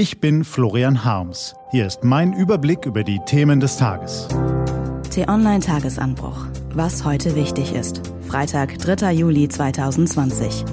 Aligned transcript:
Ich 0.00 0.18
bin 0.18 0.44
Florian 0.44 1.04
Harms. 1.04 1.54
Hier 1.72 1.86
ist 1.86 2.04
mein 2.04 2.32
Überblick 2.32 2.86
über 2.86 3.04
die 3.04 3.20
Themen 3.26 3.60
des 3.60 3.76
Tages. 3.76 4.28
T-Online 5.10 5.60
Tagesanbruch. 5.60 6.46
Was 6.72 7.04
heute 7.04 7.36
wichtig 7.36 7.74
ist. 7.74 8.00
Freitag, 8.26 8.78
3. 8.78 9.12
Juli 9.12 9.46
2020. 9.46 10.64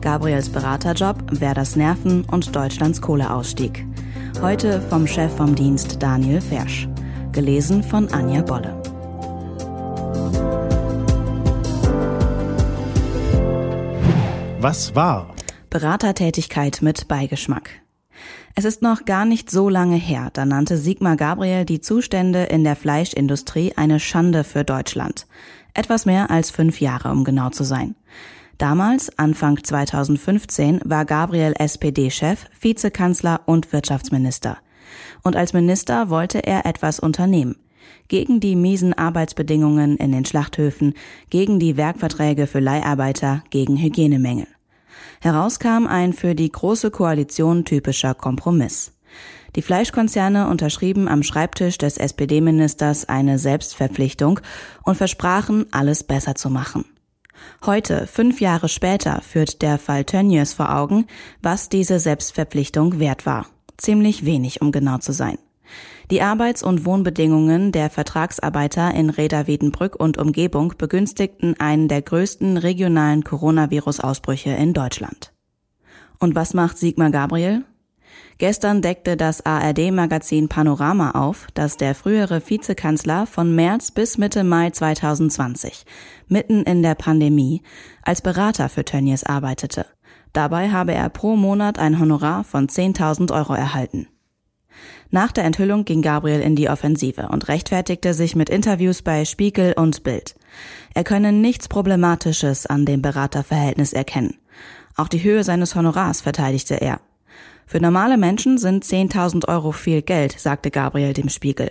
Gabriels 0.00 0.48
Beraterjob, 0.48 1.18
Werders 1.42 1.76
Nerven 1.76 2.24
und 2.24 2.56
Deutschlands 2.56 3.02
Kohleausstieg. 3.02 3.84
Heute 4.40 4.80
vom 4.80 5.06
Chef 5.06 5.36
vom 5.36 5.54
Dienst 5.54 6.02
Daniel 6.02 6.40
Fersch. 6.40 6.88
Gelesen 7.32 7.82
von 7.82 8.08
Anja 8.08 8.40
Bolle. 8.40 8.80
Was 14.58 14.94
war? 14.94 15.34
Beratertätigkeit 15.68 16.78
mit 16.80 17.08
Beigeschmack. 17.08 17.79
Es 18.54 18.64
ist 18.64 18.82
noch 18.82 19.04
gar 19.04 19.24
nicht 19.24 19.50
so 19.50 19.68
lange 19.68 19.96
her, 19.96 20.30
da 20.32 20.44
nannte 20.44 20.76
Sigmar 20.76 21.16
Gabriel 21.16 21.64
die 21.64 21.80
Zustände 21.80 22.44
in 22.44 22.64
der 22.64 22.76
Fleischindustrie 22.76 23.72
eine 23.76 24.00
Schande 24.00 24.44
für 24.44 24.64
Deutschland. 24.64 25.26
Etwas 25.74 26.04
mehr 26.04 26.30
als 26.30 26.50
fünf 26.50 26.80
Jahre, 26.80 27.10
um 27.10 27.24
genau 27.24 27.50
zu 27.50 27.64
sein. 27.64 27.94
Damals, 28.58 29.16
Anfang 29.18 29.62
2015, 29.64 30.82
war 30.84 31.06
Gabriel 31.06 31.54
SPD-Chef, 31.58 32.44
Vizekanzler 32.60 33.40
und 33.46 33.72
Wirtschaftsminister. 33.72 34.58
Und 35.22 35.36
als 35.36 35.52
Minister 35.52 36.10
wollte 36.10 36.46
er 36.46 36.66
etwas 36.66 37.00
unternehmen. 37.00 37.56
Gegen 38.08 38.40
die 38.40 38.56
miesen 38.56 38.92
Arbeitsbedingungen 38.92 39.96
in 39.96 40.12
den 40.12 40.24
Schlachthöfen, 40.24 40.94
gegen 41.30 41.58
die 41.58 41.76
Werkverträge 41.76 42.46
für 42.46 42.60
Leiharbeiter, 42.60 43.42
gegen 43.48 43.78
Hygienemängel. 43.78 44.46
Herauskam 45.20 45.86
ein 45.86 46.12
für 46.12 46.34
die 46.34 46.50
Große 46.50 46.90
Koalition 46.90 47.64
typischer 47.64 48.14
Kompromiss. 48.14 48.92
Die 49.56 49.62
Fleischkonzerne 49.62 50.48
unterschrieben 50.48 51.08
am 51.08 51.22
Schreibtisch 51.22 51.78
des 51.78 51.96
SPD-Ministers 51.96 53.08
eine 53.08 53.38
Selbstverpflichtung 53.38 54.40
und 54.84 54.96
versprachen, 54.96 55.66
alles 55.72 56.04
besser 56.04 56.34
zu 56.36 56.50
machen. 56.50 56.84
Heute, 57.64 58.06
fünf 58.06 58.40
Jahre 58.40 58.68
später, 58.68 59.20
führt 59.22 59.62
der 59.62 59.78
Fall 59.78 60.04
Tönnies 60.04 60.52
vor 60.52 60.74
Augen, 60.74 61.06
was 61.42 61.68
diese 61.68 61.98
Selbstverpflichtung 61.98 62.98
wert 62.98 63.26
war. 63.26 63.46
Ziemlich 63.76 64.24
wenig, 64.24 64.62
um 64.62 64.72
genau 64.72 64.98
zu 64.98 65.12
sein. 65.12 65.38
Die 66.10 66.22
Arbeits- 66.22 66.64
und 66.64 66.84
Wohnbedingungen 66.84 67.70
der 67.70 67.88
Vertragsarbeiter 67.88 68.92
in 68.94 69.10
Reda 69.10 69.46
Wiedenbrück 69.46 69.94
und 69.94 70.18
Umgebung 70.18 70.74
begünstigten 70.76 71.54
einen 71.60 71.86
der 71.86 72.02
größten 72.02 72.56
regionalen 72.56 73.22
Coronavirus-Ausbrüche 73.22 74.50
in 74.50 74.72
Deutschland. 74.72 75.32
Und 76.18 76.34
was 76.34 76.52
macht 76.52 76.78
Sigmar 76.78 77.10
Gabriel? 77.10 77.64
Gestern 78.38 78.82
deckte 78.82 79.16
das 79.16 79.46
ARD-Magazin 79.46 80.48
Panorama 80.48 81.12
auf, 81.12 81.46
dass 81.54 81.76
der 81.76 81.94
frühere 81.94 82.42
Vizekanzler 82.44 83.26
von 83.26 83.54
März 83.54 83.92
bis 83.92 84.18
Mitte 84.18 84.42
Mai 84.42 84.70
2020, 84.70 85.84
mitten 86.26 86.64
in 86.64 86.82
der 86.82 86.96
Pandemie, 86.96 87.62
als 88.02 88.20
Berater 88.20 88.68
für 88.68 88.84
Tönnies 88.84 89.22
arbeitete. 89.22 89.86
Dabei 90.32 90.70
habe 90.70 90.92
er 90.92 91.08
pro 91.08 91.36
Monat 91.36 91.78
ein 91.78 92.00
Honorar 92.00 92.42
von 92.42 92.66
10.000 92.66 93.32
Euro 93.32 93.54
erhalten. 93.54 94.08
Nach 95.12 95.32
der 95.32 95.44
Enthüllung 95.44 95.84
ging 95.84 96.02
Gabriel 96.02 96.40
in 96.40 96.54
die 96.54 96.68
Offensive 96.68 97.28
und 97.30 97.48
rechtfertigte 97.48 98.14
sich 98.14 98.36
mit 98.36 98.48
Interviews 98.48 99.02
bei 99.02 99.24
Spiegel 99.24 99.72
und 99.72 100.04
Bild. 100.04 100.36
Er 100.94 101.02
könne 101.02 101.32
nichts 101.32 101.68
Problematisches 101.68 102.66
an 102.66 102.86
dem 102.86 103.02
Beraterverhältnis 103.02 103.92
erkennen. 103.92 104.38
Auch 104.96 105.08
die 105.08 105.22
Höhe 105.22 105.42
seines 105.42 105.74
Honorars 105.74 106.20
verteidigte 106.20 106.74
er. 106.74 107.00
Für 107.66 107.80
normale 107.80 108.18
Menschen 108.18 108.58
sind 108.58 108.84
10.000 108.84 109.48
Euro 109.48 109.72
viel 109.72 110.02
Geld, 110.02 110.38
sagte 110.38 110.70
Gabriel 110.70 111.12
dem 111.12 111.28
Spiegel. 111.28 111.70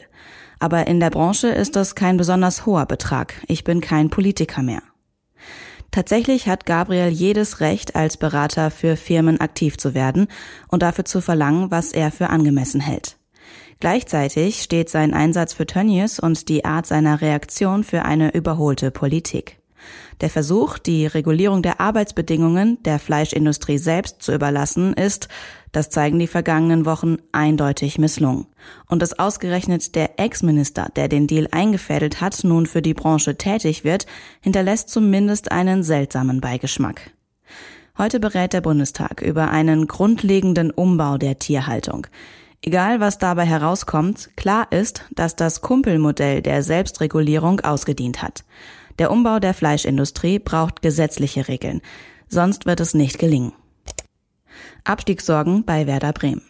Aber 0.59 0.87
in 0.87 0.99
der 0.99 1.09
Branche 1.09 1.47
ist 1.47 1.75
das 1.75 1.95
kein 1.95 2.17
besonders 2.17 2.65
hoher 2.65 2.85
Betrag. 2.85 3.35
Ich 3.47 3.63
bin 3.63 3.79
kein 3.79 4.09
Politiker 4.09 4.61
mehr. 4.61 4.81
Tatsächlich 5.91 6.47
hat 6.47 6.65
Gabriel 6.65 7.09
jedes 7.09 7.61
Recht, 7.61 7.95
als 7.95 8.17
Berater 8.17 8.69
für 8.69 8.95
Firmen 8.95 9.39
aktiv 9.39 9.77
zu 9.77 9.93
werden 9.93 10.27
und 10.67 10.83
dafür 10.83 11.05
zu 11.05 11.21
verlangen, 11.21 11.71
was 11.71 11.93
er 11.93 12.11
für 12.11 12.29
angemessen 12.29 12.81
hält. 12.81 13.18
Gleichzeitig 13.79 14.61
steht 14.61 14.89
sein 14.89 15.13
Einsatz 15.13 15.53
für 15.53 15.65
Tönnies 15.65 16.19
und 16.19 16.49
die 16.49 16.65
Art 16.65 16.85
seiner 16.85 17.21
Reaktion 17.21 17.83
für 17.83 18.03
eine 18.03 18.33
überholte 18.33 18.91
Politik. 18.91 19.59
Der 20.21 20.29
Versuch, 20.29 20.77
die 20.77 21.05
Regulierung 21.05 21.61
der 21.61 21.79
Arbeitsbedingungen 21.79 22.81
der 22.83 22.99
Fleischindustrie 22.99 23.77
selbst 23.77 24.21
zu 24.21 24.33
überlassen, 24.33 24.93
ist, 24.93 25.29
das 25.71 25.89
zeigen 25.89 26.19
die 26.19 26.27
vergangenen 26.27 26.85
Wochen, 26.85 27.17
eindeutig 27.31 27.99
misslungen. 27.99 28.47
Und 28.87 29.01
dass 29.01 29.17
ausgerechnet 29.17 29.95
der 29.95 30.19
Ex-Minister, 30.19 30.89
der 30.95 31.07
den 31.07 31.27
Deal 31.27 31.47
eingefädelt 31.51 32.21
hat, 32.21 32.43
nun 32.43 32.65
für 32.65 32.81
die 32.81 32.93
Branche 32.93 33.37
tätig 33.37 33.83
wird, 33.83 34.05
hinterlässt 34.41 34.89
zumindest 34.89 35.51
einen 35.51 35.83
seltsamen 35.83 36.41
Beigeschmack. 36.41 37.11
Heute 37.97 38.19
berät 38.19 38.53
der 38.53 38.61
Bundestag 38.61 39.21
über 39.21 39.51
einen 39.51 39.87
grundlegenden 39.87 40.71
Umbau 40.71 41.17
der 41.17 41.37
Tierhaltung. 41.37 42.07
Egal, 42.61 42.99
was 42.99 43.17
dabei 43.17 43.45
herauskommt, 43.45 44.31
klar 44.35 44.67
ist, 44.71 45.05
dass 45.11 45.35
das 45.35 45.61
Kumpelmodell 45.61 46.41
der 46.41 46.61
Selbstregulierung 46.61 47.61
ausgedient 47.61 48.21
hat. 48.21 48.43
Der 48.99 49.11
Umbau 49.11 49.39
der 49.39 49.53
Fleischindustrie 49.53 50.39
braucht 50.39 50.81
gesetzliche 50.81 51.47
Regeln, 51.47 51.81
sonst 52.27 52.65
wird 52.65 52.81
es 52.81 52.93
nicht 52.93 53.17
gelingen. 53.17 53.53
Abstiegssorgen 54.83 55.63
bei 55.63 55.87
Werder 55.87 56.11
Bremen. 56.11 56.41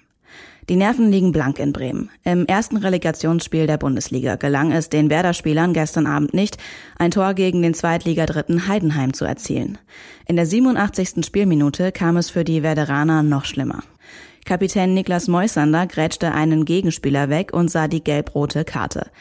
Die 0.67 0.75
Nerven 0.75 1.11
liegen 1.11 1.31
blank 1.31 1.57
in 1.57 1.73
Bremen. 1.73 2.11
Im 2.23 2.45
ersten 2.45 2.77
Relegationsspiel 2.77 3.65
der 3.65 3.77
Bundesliga 3.77 4.35
gelang 4.35 4.71
es 4.71 4.89
den 4.89 5.09
Werder-Spielern 5.09 5.73
gestern 5.73 6.05
Abend 6.05 6.35
nicht, 6.35 6.57
ein 6.97 7.09
Tor 7.09 7.33
gegen 7.33 7.63
den 7.63 7.73
Zweitligadritten 7.73 8.67
Heidenheim 8.67 9.13
zu 9.13 9.25
erzielen. 9.25 9.79
In 10.27 10.35
der 10.35 10.45
87. 10.45 11.25
Spielminute 11.25 11.91
kam 11.91 12.17
es 12.17 12.29
für 12.29 12.43
die 12.43 12.61
Werderaner 12.61 13.23
noch 13.23 13.45
schlimmer. 13.45 13.81
Kapitän 14.49 14.95
Niklas 14.95 15.27
Moisander 15.27 15.85
grätschte 15.85 16.31
einen 16.31 16.65
Gegenspieler 16.65 17.29
weg 17.29 17.53
und 17.53 17.69
sah 17.69 17.87
die 17.87 18.03
gelb-rote 18.03 18.65
Karte. 18.65 19.11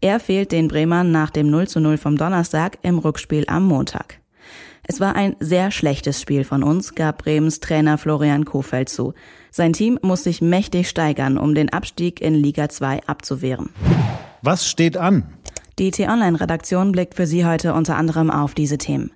Er 0.00 0.18
fehlt 0.18 0.50
den 0.50 0.66
Bremern 0.66 1.12
nach 1.12 1.28
dem 1.28 1.50
0 1.50 1.68
zu 1.68 1.78
0 1.78 1.98
vom 1.98 2.16
Donnerstag 2.16 2.78
im 2.80 2.98
Rückspiel 2.98 3.44
am 3.48 3.66
Montag. 3.66 4.20
Es 4.84 4.98
war 4.98 5.14
ein 5.14 5.36
sehr 5.40 5.72
schlechtes 5.72 6.22
Spiel 6.22 6.42
von 6.42 6.62
uns, 6.62 6.94
gab 6.94 7.18
Bremens 7.18 7.60
Trainer 7.60 7.98
Florian 7.98 8.46
Kofeld 8.46 8.88
zu. 8.88 9.12
Sein 9.50 9.74
Team 9.74 9.98
muss 10.00 10.24
sich 10.24 10.40
mächtig 10.40 10.88
steigern, 10.88 11.36
um 11.36 11.54
den 11.54 11.70
Abstieg 11.70 12.22
in 12.22 12.32
Liga 12.32 12.70
2 12.70 13.02
abzuwehren. 13.06 13.68
Was 14.40 14.66
steht 14.66 14.96
an? 14.96 15.34
Die 15.78 15.90
T-Online-Redaktion 15.90 16.92
blickt 16.92 17.14
für 17.14 17.26
Sie 17.26 17.44
heute 17.44 17.74
unter 17.74 17.96
anderem 17.96 18.30
auf 18.30 18.54
diese 18.54 18.78
Themen. 18.78 19.12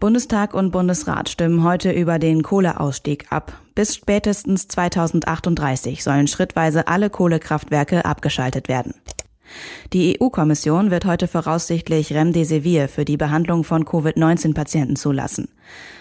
Bundestag 0.00 0.54
und 0.54 0.70
Bundesrat 0.70 1.28
stimmen 1.28 1.64
heute 1.64 1.90
über 1.90 2.20
den 2.20 2.44
Kohleausstieg 2.44 3.32
ab. 3.32 3.52
Bis 3.74 3.96
spätestens 3.96 4.68
2038 4.68 6.04
sollen 6.04 6.28
schrittweise 6.28 6.86
alle 6.86 7.10
Kohlekraftwerke 7.10 8.04
abgeschaltet 8.04 8.68
werden. 8.68 8.94
Die 9.92 10.16
EU-Kommission 10.20 10.92
wird 10.92 11.04
heute 11.04 11.26
voraussichtlich 11.26 12.12
Remdesivir 12.12 12.88
für 12.88 13.04
die 13.04 13.16
Behandlung 13.16 13.64
von 13.64 13.84
Covid-19-Patienten 13.84 14.94
zulassen. 14.94 15.48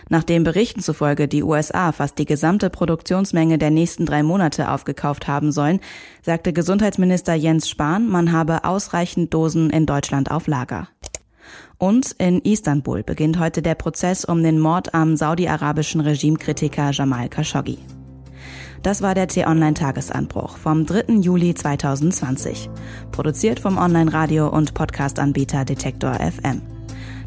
Nachdem 0.10 0.44
Berichten 0.44 0.82
zufolge 0.82 1.28
die 1.28 1.42
USA 1.42 1.92
fast 1.92 2.20
die 2.20 2.26
gesamte 2.26 2.70
Produktionsmenge 2.70 3.58
der 3.58 3.72
nächsten 3.72 4.06
drei 4.06 4.22
Monate 4.22 4.70
aufgekauft 4.70 5.28
haben 5.28 5.52
sollen, 5.52 5.80
sagte 6.22 6.54
Gesundheitsminister 6.54 7.34
Jens 7.34 7.68
Spahn, 7.68 8.08
man 8.08 8.32
habe 8.32 8.64
ausreichend 8.64 9.34
Dosen 9.34 9.72
in 9.72 9.88
Deutschland 9.88 10.30
auf 10.30 10.46
Lager. 10.46 10.88
Und 11.78 12.12
in 12.18 12.40
Istanbul 12.42 13.04
beginnt 13.04 13.40
heute 13.40 13.62
der 13.62 13.76
Prozess 13.76 14.26
um 14.26 14.44
den 14.44 14.60
Mord 14.60 14.94
am 14.94 15.16
saudi-arabischen 15.16 16.02
Regimekritiker 16.02 16.92
Jamal 16.92 17.30
Khashoggi. 17.30 17.80
Das 18.84 19.02
war 19.02 19.16
der 19.16 19.28
T-Online-Tagesanbruch 19.28 20.58
vom 20.58 20.86
3. 20.86 21.16
Juli 21.20 21.54
2020. 21.54 22.70
Produziert 23.12 23.60
vom 23.60 23.78
Online-Radio- 23.78 24.50
und 24.50 24.74
Podcast-Anbieter 24.74 25.66
Detektor 25.66 26.14
FM. 26.14 26.62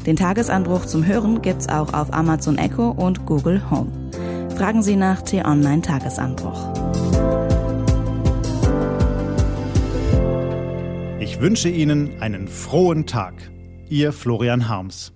Den 0.05 0.15
Tagesanbruch 0.15 0.85
zum 0.85 1.05
Hören 1.05 1.41
gibt's 1.41 1.69
auch 1.69 1.93
auf 1.93 2.13
Amazon 2.13 2.57
Echo 2.57 2.89
und 2.89 3.25
Google 3.25 3.69
Home. 3.69 3.91
Fragen 4.57 4.81
Sie 4.81 4.95
nach 4.95 5.21
T-Online-Tagesanbruch. 5.21 6.73
Ich 11.19 11.39
wünsche 11.39 11.69
Ihnen 11.69 12.19
einen 12.19 12.47
frohen 12.47 13.05
Tag. 13.05 13.35
Ihr 13.91 14.13
Florian 14.13 14.69
Harms. 14.69 15.11